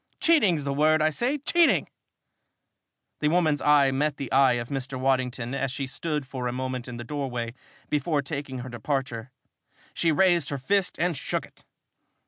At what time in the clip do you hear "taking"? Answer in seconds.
8.23-8.57